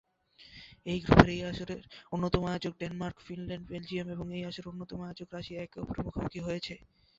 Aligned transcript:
এই 0.85 0.99
গ্রুপে 1.03 1.31
এই 1.35 1.49
আসরের 1.49 1.81
অন্যতম 2.11 2.43
আয়োজক 2.47 2.73
ডেনমার্ক, 2.81 3.17
ফিনল্যান্ড, 3.25 3.65
বেলজিয়াম 3.69 4.07
এবং 4.15 4.25
এই 4.37 4.43
আসরের 4.49 4.71
অন্যতম 4.71 4.99
আয়োজক 5.01 5.27
রাশিয়া 5.31 5.59
একে 5.61 5.77
অপরের 5.79 6.05
মুখোমুখি 6.07 6.39
হয়েছে। 6.47 6.73